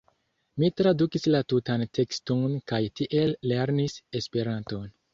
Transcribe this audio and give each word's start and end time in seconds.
Mi 0.63 0.69
tradukis 0.79 1.27
la 1.35 1.41
tutan 1.53 1.85
tekston 1.99 2.57
kaj 2.75 2.83
tiel 3.03 3.39
lernis 3.55 4.03
Esperanton. 4.23 4.95